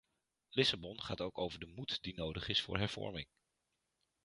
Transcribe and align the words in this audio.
Lissabon 0.49 1.01
gaat 1.01 1.21
ook 1.21 1.37
over 1.37 1.59
de 1.59 1.65
moed 1.65 2.01
die 2.03 2.15
nodig 2.15 2.47
is 2.47 2.61
voor 2.61 2.77
hervorming. 2.77 3.27